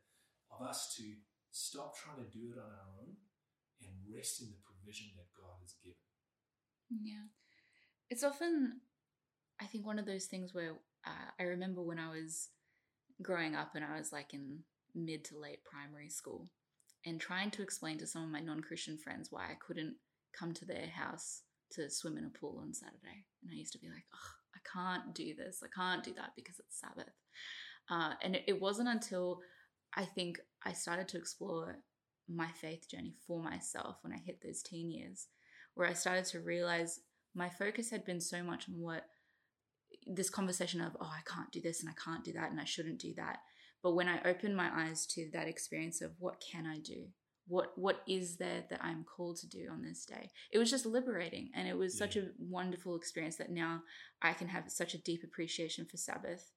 [0.51, 1.03] of us to
[1.51, 3.15] stop trying to do it on our own
[3.81, 5.97] and rest in the provision that God has given.
[6.89, 7.31] Yeah.
[8.10, 8.81] It's often,
[9.62, 10.73] I think, one of those things where
[11.05, 12.49] uh, I remember when I was
[13.21, 14.60] growing up and I was like in
[14.93, 16.49] mid to late primary school
[17.05, 19.95] and trying to explain to some of my non Christian friends why I couldn't
[20.38, 23.25] come to their house to swim in a pool on Saturday.
[23.41, 24.40] And I used to be like, oh,
[24.71, 25.63] can't do this.
[25.63, 27.13] I can't do that because it's Sabbath.
[27.89, 29.39] Uh, and it, it wasn't until
[29.95, 31.78] I think I started to explore
[32.30, 35.28] my faith journey for myself when I hit those teen years,
[35.76, 37.00] where I started to realize
[37.36, 39.06] my focus had been so much on what
[40.08, 42.65] this conversation of, oh, I can't do this and I can't do that and I
[42.65, 43.39] shouldn't do that.
[43.84, 47.08] But when I opened my eyes to that experience of what can I do?
[47.47, 50.30] What what is there that I'm called to do on this day?
[50.51, 51.99] It was just liberating and it was yeah.
[51.99, 53.82] such a wonderful experience that now
[54.21, 56.51] I can have such a deep appreciation for Sabbath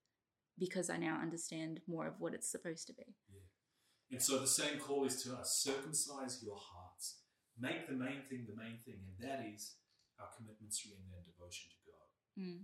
[0.58, 3.16] because I now understand more of what it's supposed to be.
[3.32, 3.40] Yeah.
[4.12, 7.20] And so the same call is to us circumcise your hearts,
[7.58, 9.76] make the main thing the main thing, and that is
[10.20, 12.06] our commitment, surrender, and devotion to God.
[12.38, 12.60] Mm.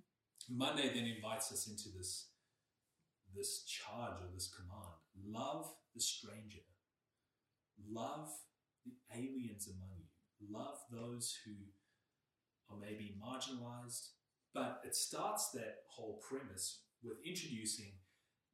[0.48, 2.30] Monday then invites us into this,
[3.34, 6.60] this charge or this command love the stranger,
[7.90, 8.30] love
[8.84, 11.52] the aliens among you, love those who
[12.70, 14.10] are maybe marginalized.
[14.52, 17.92] But it starts that whole premise with introducing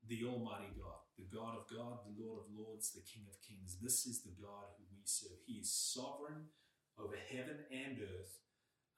[0.07, 3.79] the Almighty God, the God of God, the Lord of Lords, the King of Kings.
[3.81, 5.39] This is the God who we serve.
[5.47, 6.53] He is sovereign
[6.99, 8.39] over heaven and earth.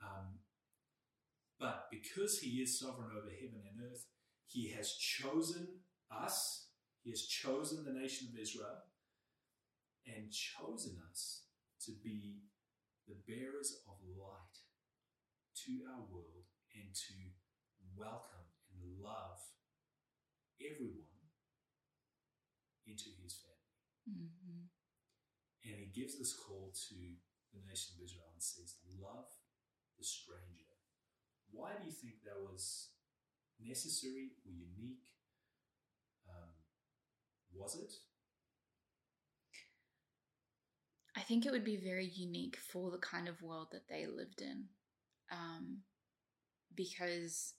[0.03, 0.41] Um,
[1.59, 4.07] but because He is sovereign over heaven and earth,
[4.47, 5.69] He has chosen
[6.11, 6.69] us,
[7.03, 8.77] He has chosen the nation of Israel,
[10.09, 11.44] and chosen us
[11.85, 12.49] to be
[13.07, 14.64] the bearers of light
[15.64, 17.14] to our world and to
[17.97, 19.40] welcome and love
[20.61, 21.29] everyone
[22.87, 23.77] into his family.
[24.09, 24.73] Mm-hmm.
[25.68, 26.97] And he gives this call to
[27.53, 29.29] the nation of Israel and says, Love
[29.99, 30.73] the stranger.
[31.51, 32.92] Why do you think that was
[33.61, 35.05] necessary or unique?
[36.29, 36.53] Um,
[37.53, 37.92] was it?
[41.18, 44.40] I think it would be very unique for the kind of world that they lived
[44.40, 44.66] in.
[45.33, 45.78] Um,
[46.76, 47.54] because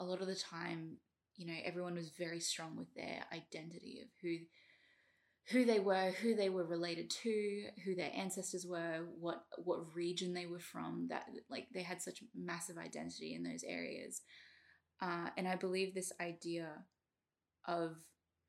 [0.00, 0.96] a lot of the time
[1.36, 4.38] you know everyone was very strong with their identity of who
[5.50, 10.32] who they were, who they were related to, who their ancestors were, what what region
[10.32, 11.06] they were from.
[11.10, 14.22] That like they had such massive identity in those areas,
[15.02, 16.68] uh, and I believe this idea
[17.68, 17.96] of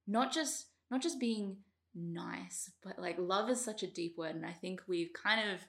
[0.07, 1.57] not just not just being
[1.97, 5.60] nice, but like love is such a deep word, and I think we've kind of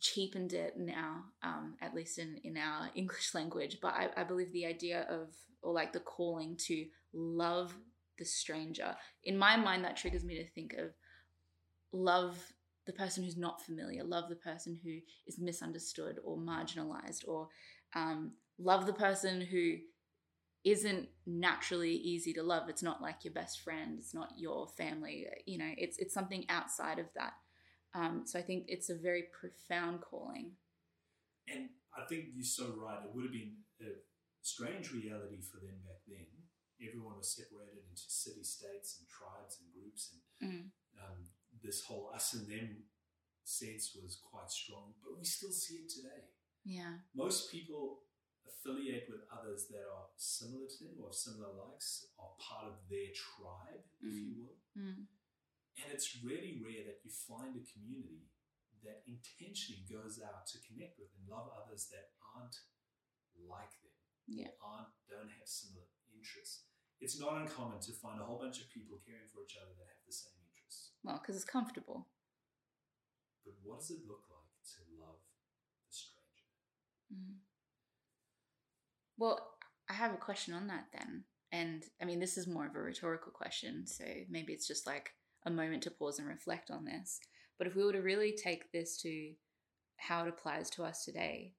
[0.00, 3.78] cheapened it now, um, at least in in our English language.
[3.82, 5.28] But I, I believe the idea of
[5.62, 7.74] or like the calling to love
[8.18, 8.96] the stranger.
[9.24, 10.92] In my mind, that triggers me to think of
[11.92, 12.38] love
[12.86, 17.48] the person who's not familiar, love the person who is misunderstood or marginalized, or
[17.94, 19.76] um, love the person who
[20.64, 22.68] isn't naturally easy to love.
[22.68, 25.26] It's not like your best friend, it's not your family.
[25.46, 27.34] You know, it's it's something outside of that.
[27.94, 30.52] Um, so I think it's a very profound calling.
[31.52, 33.04] And I think you're so right.
[33.04, 33.90] It would have been a
[34.40, 36.26] strange reality for them back then.
[36.80, 40.64] Everyone was separated into city states and tribes and groups, and mm.
[40.98, 41.26] um,
[41.62, 42.84] this whole us and them
[43.44, 44.94] sense was quite strong.
[45.02, 46.26] But we still see it today.
[46.64, 47.02] Yeah.
[47.14, 48.00] Most people
[48.46, 53.10] affiliate with others that are similar to them or similar likes, are part of their
[53.14, 54.10] tribe, mm.
[54.10, 54.58] if you will.
[54.74, 55.06] Mm.
[55.80, 58.28] And it's really rare that you find a community
[58.84, 62.58] that intentionally goes out to connect with and love others that aren't
[63.46, 63.92] like them
[64.26, 64.54] yeah.
[64.62, 66.68] aren't don't have similar interests.
[67.02, 69.90] It's not uncommon to find a whole bunch of people caring for each other that
[69.90, 70.94] have the same interests.
[71.02, 72.06] Well, because it's comfortable.
[73.42, 75.18] But what does it look like to love
[75.82, 76.54] the stranger?
[77.10, 77.42] Mm.
[79.18, 79.40] Well,
[79.88, 81.24] I have a question on that then.
[81.52, 85.10] And I mean, this is more of a rhetorical question, so maybe it's just like
[85.44, 87.20] a moment to pause and reflect on this.
[87.58, 89.32] But if we were to really take this to
[89.98, 91.52] how it applies to us today,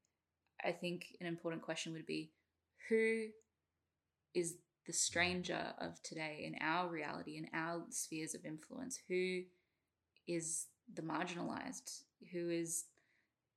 [0.66, 2.32] I think an important question would be
[2.89, 3.28] who
[4.34, 9.00] is the stranger of today in our reality, in our spheres of influence?
[9.08, 9.42] Who
[10.28, 12.02] is the marginalized?
[12.32, 12.86] Who is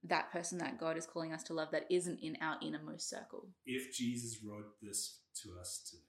[0.08, 3.48] that person that God is calling us to love that isn't in our innermost circle?
[3.64, 6.02] If Jesus wrote this to us today,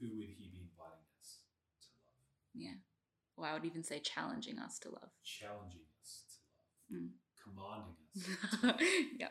[0.00, 1.38] who would he be inviting us
[1.82, 2.14] to love?
[2.54, 2.78] Yeah.
[3.36, 5.10] Or I would even say challenging us to love.
[5.24, 7.02] Challenging us to love.
[7.02, 7.10] Mm.
[7.42, 8.86] Commanding us.
[9.18, 9.28] yeah.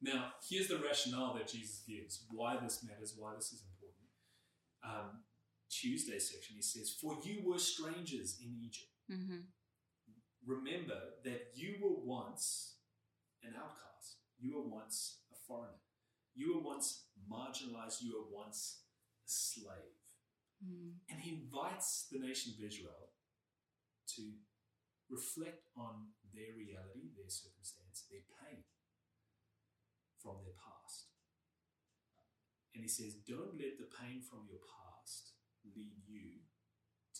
[0.00, 4.08] Now, here's the rationale that Jesus gives why this matters, why this is important.
[4.84, 5.22] Um,
[5.70, 8.90] Tuesday section, he says, For you were strangers in Egypt.
[9.10, 9.38] Mm-hmm.
[10.46, 12.76] Remember that you were once
[13.42, 15.86] an outcast, you were once a foreigner,
[16.34, 18.82] you were once marginalized, you were once
[19.22, 20.02] a slave.
[20.62, 20.98] Mm.
[21.10, 23.14] And he invites the nation of Israel
[24.16, 24.22] to
[25.10, 28.64] reflect on their reality, their circumstance, their pain
[30.18, 31.12] from their past.
[32.74, 36.42] And he says, Don't let the pain from your past lead you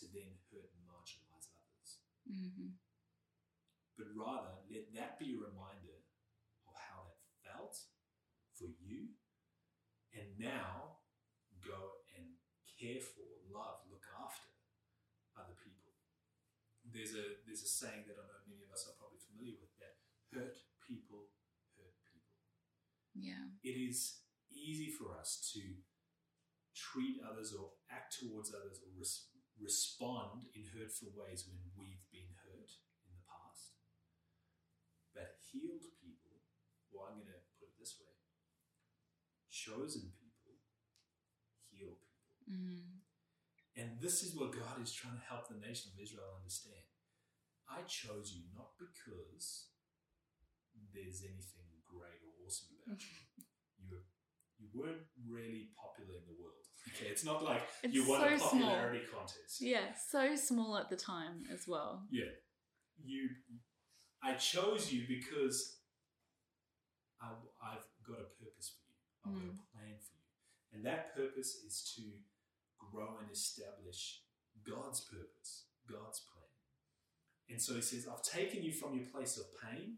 [0.01, 1.89] to then hurt and marginalize others,
[2.25, 2.82] hmm
[3.97, 6.01] but rather let that be a reminder
[6.65, 7.77] of how that felt
[8.57, 9.13] for you.
[10.13, 11.01] And now
[11.65, 12.37] go and
[12.77, 14.49] care for, love, look after
[15.33, 15.93] other people.
[16.83, 19.71] There's a there's a saying that I know many of us are probably familiar with
[19.81, 19.97] that
[20.29, 20.53] hurt
[20.83, 21.31] people
[21.73, 22.37] hurt people.
[23.15, 23.49] Yeah.
[23.63, 25.63] It is easy for us to
[26.75, 32.29] treat others or act towards others or res- respond in hurtful ways when we've been
[32.45, 32.69] hurt
[33.07, 33.79] in the past.
[35.13, 36.41] But healed people,
[36.89, 38.13] or I'm going to put it this way
[39.53, 40.57] chosen people
[41.69, 42.33] heal people.
[42.49, 43.05] Mm.
[43.77, 46.83] And this is what God is trying to help the nation of Israel understand.
[47.69, 49.69] I chose you not because
[50.93, 53.17] there's anything great or awesome about you.
[53.83, 53.99] You
[54.59, 56.63] you weren't really popular in the world.
[56.87, 58.61] Okay, it's not like It's you won a so small.
[58.61, 59.59] popularity contest.
[59.59, 62.07] Yeah, so small at the time as well.
[62.09, 62.31] Yeah.
[63.03, 63.27] You
[64.23, 65.77] I chose you because
[67.21, 67.27] I,
[67.61, 68.99] I've got a purpose for you.
[69.25, 70.31] I've got a plan for you.
[70.73, 72.03] And that purpose is to
[72.79, 74.21] grow and establish
[74.63, 76.43] God's purpose, God's plan.
[77.49, 79.97] And so he says, I've taken you from your place of pain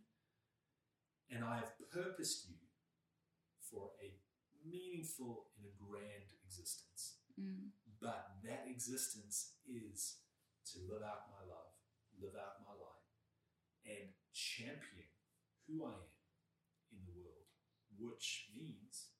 [1.29, 2.57] and I have purposed you
[3.61, 4.13] for a
[4.65, 7.21] meaningful and a grand existence.
[7.39, 7.69] Mm.
[8.01, 10.17] But that existence is
[10.73, 11.73] to live out my love,
[12.21, 12.94] live out my light,
[13.85, 15.07] and champion
[15.67, 16.09] who I am
[16.91, 17.47] in the world,
[17.97, 19.11] which means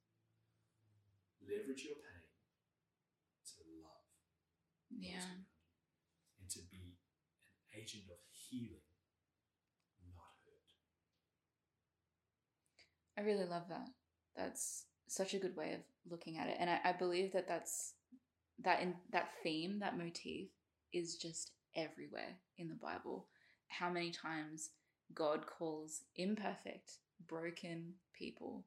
[1.42, 2.26] leverage your pain
[3.46, 4.10] to love
[4.90, 5.46] Yeah.
[6.40, 6.98] and to be
[7.72, 8.86] an agent of healing,
[10.14, 10.72] not hurt.
[13.18, 13.90] I really love that.
[14.36, 17.94] That's such a good way of looking at it, and I, I believe that that's
[18.60, 20.50] that in that theme, that motif,
[20.94, 23.28] is just everywhere in the Bible.
[23.80, 24.70] How many times
[25.14, 26.94] God calls imperfect,
[27.28, 28.66] broken people,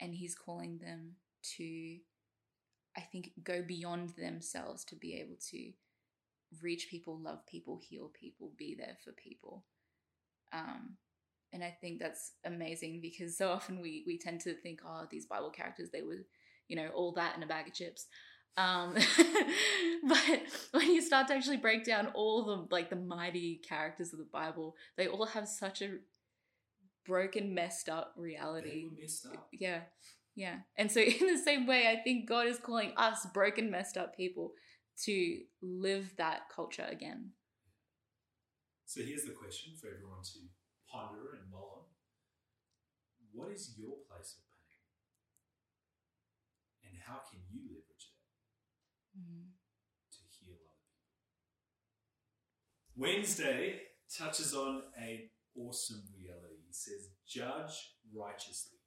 [0.00, 1.16] and He's calling them
[1.56, 1.98] to,
[2.96, 5.72] I think, go beyond themselves to be able to
[6.62, 9.64] reach people, love people, heal people, be there for people.
[10.52, 10.96] Um,
[11.52, 15.26] and I think that's amazing because so often we we tend to think, oh, these
[15.26, 16.26] Bible characters, they were,
[16.68, 18.06] you know, all that in a bag of chips.
[18.56, 18.94] Um,
[20.08, 24.18] but when you start to actually break down all the like the mighty characters of
[24.18, 25.98] the Bible, they all have such a
[27.06, 28.84] broken, messed up They reality.
[28.84, 29.48] were messed up.
[29.52, 29.80] Yeah,
[30.36, 30.56] yeah.
[30.76, 34.16] And so in the same way, I think God is calling us broken, messed up
[34.16, 34.52] people
[35.04, 37.30] to live that culture again.
[38.84, 40.38] So here's the question for everyone to
[40.90, 41.84] ponder and mull on.
[43.32, 44.84] What is your place of pain?
[46.84, 47.91] And how can you leverage
[49.14, 51.16] that to heal other people?
[52.96, 56.62] Wednesday touches on an awesome reality.
[56.66, 58.78] He says, Judge righteously.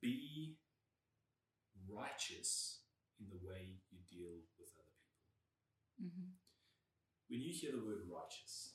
[0.00, 0.56] Be
[1.88, 2.80] righteous
[3.20, 6.08] in the way you deal with other people.
[6.08, 6.30] Mm-hmm.
[7.28, 8.74] When you hear the word righteous,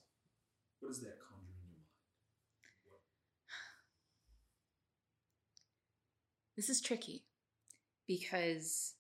[0.80, 2.02] what does that conjure in your mind?
[2.90, 3.02] What,
[6.56, 7.24] This is tricky
[8.08, 8.96] because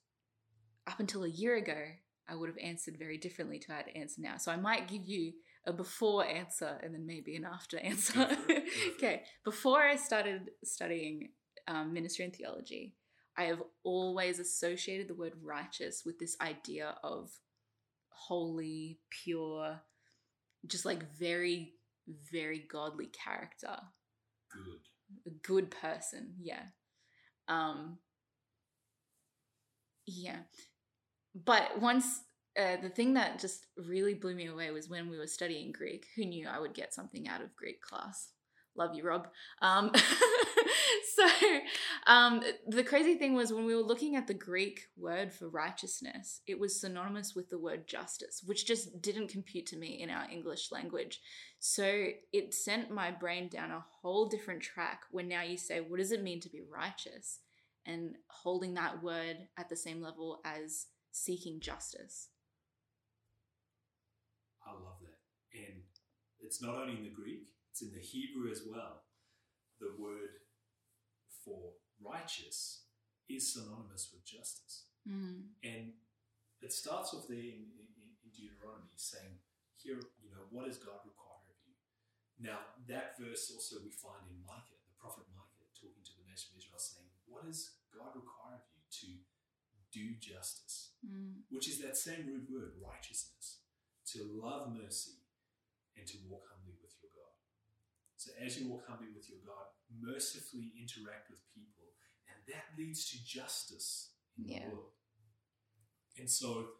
[0.87, 1.77] up until a year ago,
[2.27, 4.37] I would have answered very differently to how to answer now.
[4.37, 5.33] So I might give you
[5.67, 8.13] a before answer and then maybe an after answer.
[8.13, 8.93] Go for it, go for it.
[8.95, 9.23] okay.
[9.43, 11.29] Before I started studying
[11.67, 12.95] um, ministry and theology,
[13.37, 17.31] I have always associated the word righteous with this idea of
[18.09, 19.79] holy, pure,
[20.67, 21.73] just like very,
[22.31, 23.77] very godly character
[24.51, 24.79] good.
[25.27, 26.63] a good person yeah
[27.47, 27.97] um
[30.05, 30.39] yeah
[31.33, 32.21] but once
[32.59, 36.07] uh, the thing that just really blew me away was when we were studying greek
[36.15, 38.33] who knew i would get something out of greek class.
[38.75, 39.27] Love you rob.
[39.61, 39.91] Um
[41.15, 41.27] so
[42.07, 46.41] um the crazy thing was when we were looking at the greek word for righteousness
[46.47, 50.25] it was synonymous with the word justice which just didn't compute to me in our
[50.31, 51.19] english language.
[51.59, 55.99] So it sent my brain down a whole different track when now you say, what
[55.99, 57.39] does it mean to be righteous?
[57.85, 62.29] And holding that word at the same level as seeking justice.
[64.65, 65.19] I love that.
[65.53, 65.83] And
[66.39, 69.03] it's not only in the Greek, it's in the Hebrew as well.
[69.79, 70.43] The word
[71.43, 72.83] for righteous
[73.29, 74.85] is synonymous with justice.
[75.07, 75.57] Mm.
[75.63, 75.93] And
[76.61, 77.87] it starts off there in, in,
[78.21, 79.41] in Deuteronomy saying,
[79.81, 81.73] here, you know, what does God require of you?
[82.37, 86.53] Now, that verse also we find in Micah, the prophet Micah, talking to the nation
[86.53, 89.09] of Israel, saying, what does God require of you to
[89.89, 90.90] do justice?
[91.01, 91.41] Mm.
[91.49, 93.61] Which is that same root word, righteousness,
[94.13, 95.17] to love mercy
[95.97, 97.33] and to walk humbly with your God.
[98.17, 101.97] So as you walk humbly with your God, mercifully interact with people,
[102.29, 104.69] and that leads to justice in Yeah.
[104.69, 104.93] the world.
[106.17, 106.77] And so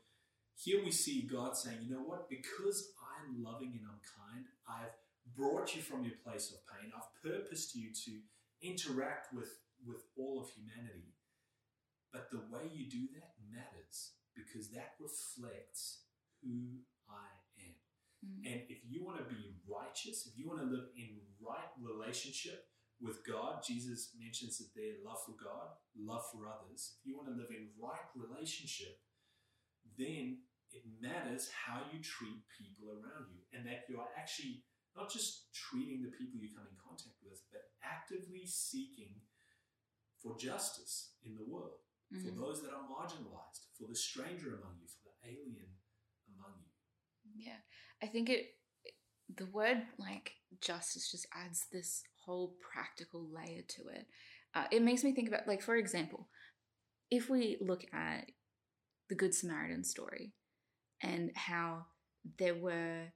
[0.55, 2.30] here we see God saying, you know what?
[2.30, 4.93] Because I'm loving and I'm kind, I've
[5.34, 6.91] brought you from your place of pain.
[6.95, 8.22] I've purposed you to
[8.61, 9.49] interact with,
[9.84, 11.15] with all of humanity.
[12.12, 16.03] But the way you do that matters because that reflects
[16.43, 17.28] who I
[17.59, 17.76] am.
[18.24, 18.39] Mm.
[18.47, 22.68] And if you want to be righteous, if you want to live in right relationship
[23.01, 26.99] with God, Jesus mentions that there love for God, love for others.
[26.99, 28.99] If you want to live in right relationship,
[29.97, 34.64] then it matters how you treat people around you and that you're actually
[34.95, 39.20] not just treating the people you come in contact with, but actively seeking
[40.22, 41.82] for justice in the world,
[42.12, 42.38] for Mm.
[42.38, 45.78] those that are marginalized, for the stranger among you, for the alien
[46.28, 47.43] among you.
[47.45, 47.62] Yeah,
[48.01, 48.57] I think it.
[49.36, 54.07] The word like justice just adds this whole practical layer to it.
[54.53, 56.30] Uh, it makes me think about, like, for example,
[57.09, 58.30] if we look at
[59.09, 60.34] the Good Samaritan story
[61.01, 61.88] and how
[62.38, 63.14] there were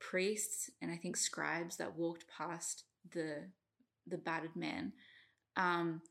[0.00, 3.50] priests and I think scribes that walked past the
[4.06, 4.92] the battered man.
[5.56, 6.02] Um,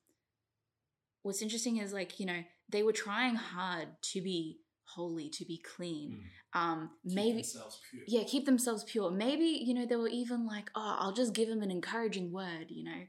[1.23, 4.59] what's interesting is like you know they were trying hard to be
[4.95, 6.19] holy, to be clean.
[6.53, 8.03] Um, Keep maybe themselves pure.
[8.07, 9.09] yeah, keep themselves pure.
[9.09, 12.65] Maybe, you know, they were even like, oh, I'll just give him an encouraging word,
[12.67, 13.01] you know,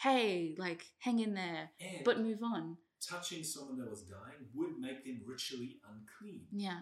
[0.00, 2.78] hey, like, hang in there, And but move on.
[3.08, 6.46] touching someone that was dying would make them ritually unclean.
[6.52, 6.80] Yeah.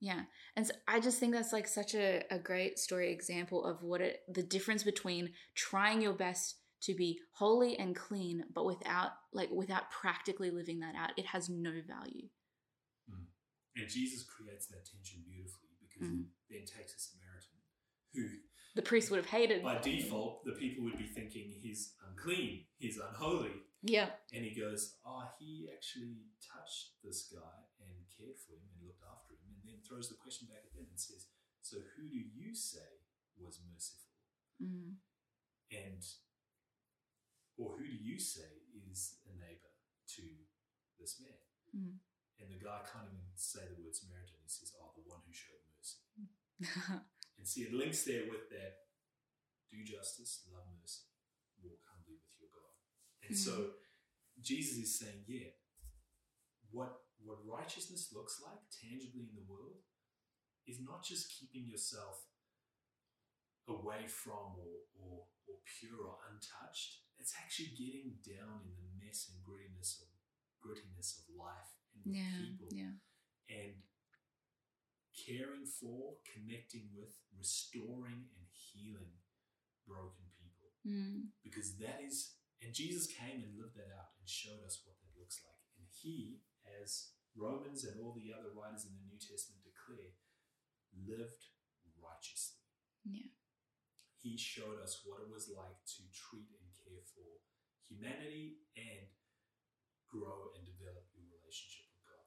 [0.00, 0.22] Yeah.
[0.56, 4.00] And so I just think that's like such a, a great story example of what
[4.00, 9.50] it, the difference between trying your best to be holy and clean, but without, like,
[9.50, 11.10] without practically living that out.
[11.18, 12.28] It has no value.
[13.76, 16.26] And Jesus creates that tension beautifully because Mhm.
[16.48, 17.62] he then takes a Samaritan
[18.12, 18.42] who,
[18.74, 19.62] The priest would have hated.
[19.62, 23.62] by default, the people would be thinking he's unclean, he's unholy.
[23.82, 24.18] Yeah.
[24.32, 29.02] And he goes, Oh, he actually touched this guy and cared for him and looked
[29.04, 29.54] after him.
[29.54, 31.28] And then throws the question back at them and says,
[31.62, 33.04] So who do you say
[33.38, 34.10] was merciful?
[34.60, 34.96] Mm.
[35.70, 36.02] And,
[37.60, 39.76] or who do you say is a neighbor
[40.16, 40.24] to
[40.96, 41.40] this man?
[41.76, 42.00] Mm.
[42.40, 44.40] And the guy can't even say the word Samaritan.
[44.40, 46.00] He says, Oh, the one who showed mercy.
[47.40, 48.84] And see, it links there with that
[49.72, 51.08] do justice, love mercy,
[51.64, 52.76] walk humbly with your God.
[53.24, 53.80] And so
[54.44, 55.56] Jesus is saying, yeah,
[56.68, 59.80] what, what righteousness looks like tangibly in the world
[60.68, 62.28] is not just keeping yourself
[63.64, 67.08] away from or, or, or pure or untouched.
[67.20, 70.08] It's actually getting down in the mess and grittiness of
[70.60, 72.36] grittiness of life and with yeah.
[72.36, 72.96] people Yeah.
[73.48, 73.76] and
[75.12, 79.20] caring for, connecting with, restoring, and healing
[79.84, 80.72] broken people.
[80.86, 81.32] Mm.
[81.44, 85.12] Because that is, and Jesus came and lived that out and showed us what that
[85.18, 85.60] looks like.
[85.76, 86.40] And he,
[86.80, 90.16] as Romans and all the other writers in the New Testament declare,
[90.96, 91.52] lived
[92.00, 92.64] righteously.
[93.04, 93.32] Yeah.
[94.20, 96.52] He showed us what it was like to treat
[96.90, 97.38] care for
[97.86, 99.06] humanity and
[100.10, 102.26] grow and develop your relationship with God.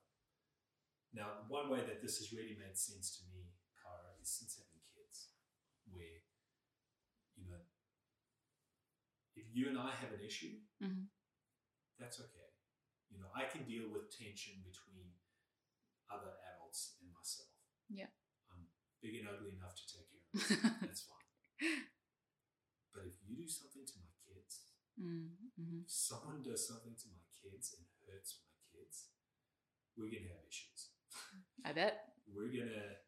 [1.11, 4.80] Now, one way that this has really made sense to me, Cara, is since having
[4.95, 5.36] kids,
[5.91, 6.24] where,
[7.36, 7.59] you know,
[9.36, 11.11] if you and I have an issue, Mhm.
[11.99, 12.55] that's okay.
[13.11, 15.20] You know, I can deal with tension between
[16.09, 17.51] other adults and myself.
[17.89, 18.09] Yeah.
[18.49, 20.82] I'm big and ugly enough to take care of myself.
[20.82, 21.89] that's fine.
[22.93, 24.12] But if you do something to my
[24.95, 25.29] kids, Mm.
[25.57, 29.09] hmm if someone does something to my kids and hurts my kids,
[29.97, 30.89] we're gonna have issues.
[31.65, 32.13] I bet.
[32.29, 33.01] We're gonna,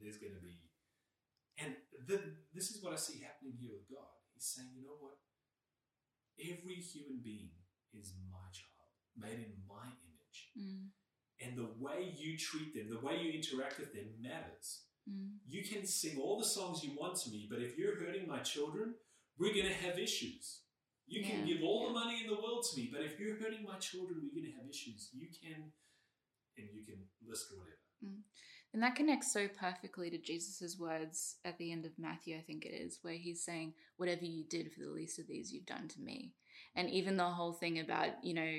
[0.00, 0.60] there's gonna be,
[1.58, 2.20] and the,
[2.54, 4.14] this is what I see happening here with God.
[4.34, 5.18] He's saying, you know what?
[6.40, 7.50] Every human being
[7.92, 10.38] is my child, made in my image.
[10.58, 10.88] Mm.
[11.40, 14.82] And the way you treat them, the way you interact with them matters.
[15.08, 15.38] Mm.
[15.46, 18.40] You can sing all the songs you want to me, but if you're hurting my
[18.40, 18.94] children,
[19.38, 20.60] we're going to have issues.
[21.06, 21.88] You can give all yeah.
[21.88, 24.50] the money in the world to me, but if you're hurting my children, we're going
[24.50, 25.10] to have issues.
[25.12, 25.70] You can,
[26.56, 27.76] and you can list whatever.
[28.72, 32.64] And that connects so perfectly to Jesus' words at the end of Matthew, I think
[32.64, 35.86] it is, where he's saying, Whatever you did for the least of these, you've done
[35.88, 36.32] to me.
[36.74, 38.52] And even the whole thing about, you know,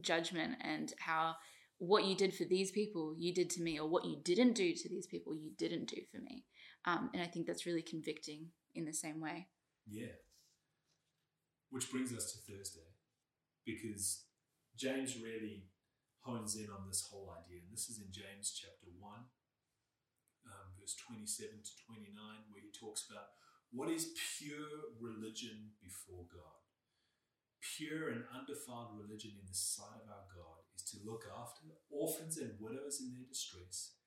[0.00, 1.36] judgment and how
[1.78, 4.74] what you did for these people, you did to me, or what you didn't do
[4.74, 6.44] to these people, you didn't do for me.
[6.84, 9.46] Um, and I think that's really convicting in the same way.
[9.88, 10.08] Yeah.
[11.70, 12.88] Which brings us to Thursday,
[13.66, 14.24] because
[14.76, 15.68] James really
[16.24, 17.64] hones in on this whole idea.
[17.64, 19.00] And this is in James chapter 1,
[20.48, 23.36] um, verse 27 to 29, where he talks about
[23.72, 26.60] what is pure religion before God.
[27.60, 32.38] Pure and undefiled religion in the sight of our God is to look after orphans
[32.38, 33.98] and widows in their distress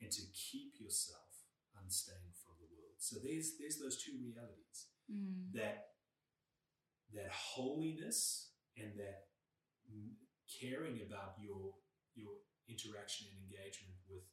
[0.00, 1.44] and to keep yourself
[1.76, 2.96] unstained from the world.
[3.02, 4.94] So there's there's those two realities.
[5.10, 5.52] Mm.
[5.52, 5.99] That
[7.14, 9.26] that holiness and that
[10.60, 11.74] caring about your
[12.14, 14.26] your interaction and engagement with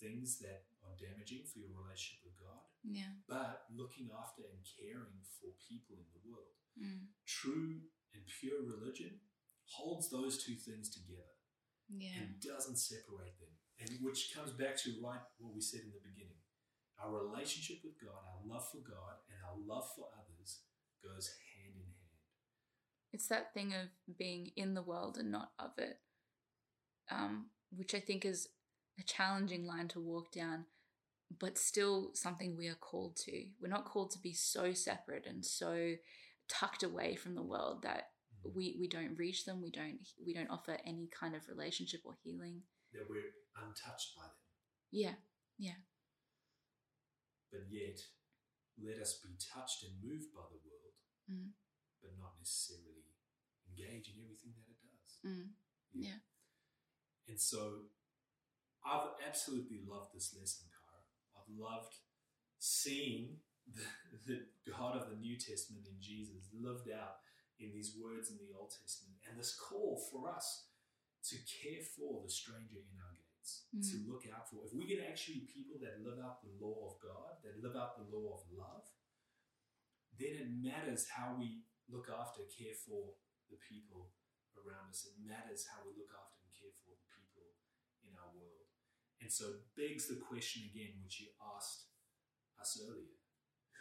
[0.00, 2.60] things that are damaging for your relationship with God.
[2.84, 3.16] Yeah.
[3.28, 6.52] But looking after and caring for people in the world.
[6.76, 7.08] Mm.
[7.24, 7.80] True
[8.12, 9.20] and pure religion
[9.64, 11.36] holds those two things together
[11.88, 12.20] Yeah.
[12.20, 13.56] and doesn't separate them.
[13.80, 16.40] And which comes back to right what we said in the beginning.
[17.00, 20.64] Our relationship with God, our love for God, and our love for others
[21.04, 21.45] goes hand in hand.
[23.12, 23.88] It's that thing of
[24.18, 25.98] being in the world and not of it,
[27.10, 28.48] um, which I think is
[28.98, 30.66] a challenging line to walk down,
[31.38, 33.44] but still something we are called to.
[33.60, 35.94] We're not called to be so separate and so
[36.48, 38.10] tucked away from the world that
[38.54, 39.62] we, we don't reach them.
[39.62, 42.62] We don't we don't offer any kind of relationship or healing.
[42.92, 44.46] That we're untouched by them.
[44.92, 45.14] Yeah,
[45.58, 45.80] yeah.
[47.50, 47.98] But yet,
[48.82, 50.72] let us be touched and moved by the world,
[51.26, 51.50] Mm.
[52.02, 53.06] But not necessarily
[53.68, 55.10] engage in everything that it does.
[55.24, 55.48] mm.
[55.92, 56.20] Yeah.
[57.28, 57.90] And so
[58.84, 61.02] I've absolutely loved this lesson, Cara.
[61.34, 61.94] I've loved
[62.58, 63.82] seeing the,
[64.26, 64.38] the
[64.70, 67.18] God of the New Testament in Jesus lived out
[67.58, 70.68] in these words in the Old Testament and this call for us
[71.32, 74.06] to care for the stranger in our gates, to Mm.
[74.06, 74.62] look out for.
[74.66, 77.98] If we get actually people that live out the law of God, that live out
[77.98, 78.86] the law of love,
[80.18, 83.16] then it matters how we look after, care for
[83.50, 84.14] the people
[84.58, 85.06] around us.
[85.06, 87.54] It matters how we look after and care for the people
[88.02, 88.66] in our world.
[89.20, 91.88] And so it begs the question again, which you asked
[92.60, 93.16] us earlier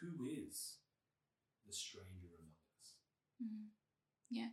[0.02, 0.80] who is
[1.66, 2.96] the stranger among us?
[3.42, 3.72] Mhm.
[4.30, 4.52] Yeah.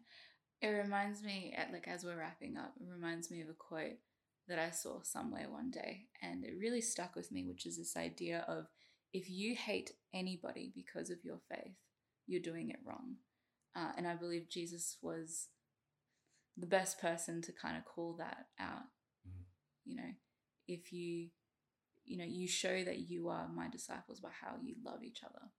[0.60, 3.98] It reminds me, like, as we're wrapping up, it reminds me of a quote
[4.46, 7.96] that I saw somewhere one day, and it really stuck with me, which is this
[7.96, 8.68] idea of
[9.12, 11.76] if you hate anybody because of your faith,
[12.26, 13.18] you're doing it wrong.
[13.74, 15.48] Uh, and I believe Jesus was
[16.56, 18.84] the best person to kind of call that out.
[19.26, 19.44] Mhm.
[19.84, 20.14] You know,
[20.68, 21.30] if you,
[22.04, 25.50] you know, you show that you are my disciples by how you love each other.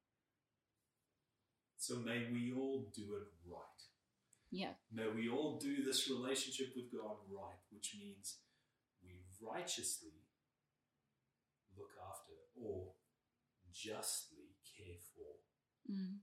[1.77, 3.81] So may we all do it right.
[4.51, 4.75] Yeah.
[4.91, 8.37] May we all do this relationship with God right, which means
[9.01, 10.13] we righteously
[11.75, 12.95] look after or
[13.71, 15.39] justly care for
[15.89, 16.21] Mm.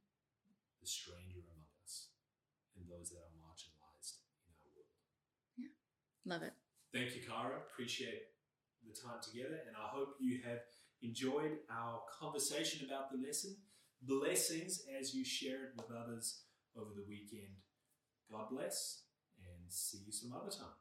[0.81, 2.09] the stranger among us
[2.75, 4.87] and those that are marginalized in our world.
[6.27, 6.53] Love it.
[6.93, 7.57] Thank you, Kara.
[7.71, 8.23] Appreciate
[8.87, 10.61] the time together, and I hope you have
[11.03, 13.57] enjoyed our conversation about the lesson.
[14.03, 16.43] Blessings as you share it with others
[16.77, 17.55] over the weekend.
[18.31, 19.03] God bless,
[19.39, 20.75] and see you some other time.